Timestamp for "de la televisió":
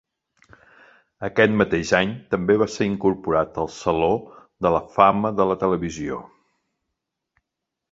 5.43-6.21